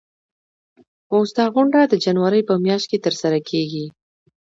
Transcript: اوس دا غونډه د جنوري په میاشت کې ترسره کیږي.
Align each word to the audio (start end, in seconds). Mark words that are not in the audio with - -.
اوس 1.13 1.29
دا 1.37 1.45
غونډه 1.53 1.81
د 1.87 1.93
جنوري 2.03 2.41
په 2.49 2.53
میاشت 2.65 2.85
کې 2.91 3.03
ترسره 3.05 3.39
کیږي. 3.49 3.85